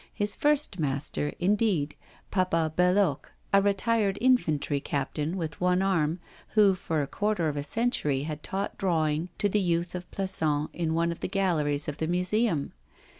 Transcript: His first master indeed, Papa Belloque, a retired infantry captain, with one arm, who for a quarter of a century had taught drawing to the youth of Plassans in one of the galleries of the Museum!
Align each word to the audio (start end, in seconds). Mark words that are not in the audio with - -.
His 0.11 0.35
first 0.35 0.79
master 0.79 1.31
indeed, 1.37 1.93
Papa 2.31 2.73
Belloque, 2.75 3.33
a 3.53 3.61
retired 3.61 4.17
infantry 4.19 4.79
captain, 4.79 5.37
with 5.37 5.61
one 5.61 5.83
arm, 5.83 6.19
who 6.55 6.73
for 6.73 7.03
a 7.03 7.07
quarter 7.07 7.47
of 7.47 7.55
a 7.55 7.61
century 7.61 8.23
had 8.23 8.41
taught 8.41 8.79
drawing 8.79 9.29
to 9.37 9.47
the 9.47 9.61
youth 9.61 9.93
of 9.93 10.09
Plassans 10.09 10.69
in 10.73 10.95
one 10.95 11.11
of 11.11 11.19
the 11.19 11.27
galleries 11.27 11.87
of 11.87 11.99
the 11.99 12.07
Museum! 12.07 12.73